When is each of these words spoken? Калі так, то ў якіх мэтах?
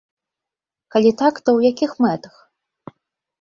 Калі 0.95 1.11
так, 1.21 1.33
то 1.43 1.49
ў 1.57 1.59
якіх 1.75 1.91
мэтах? 2.07 2.35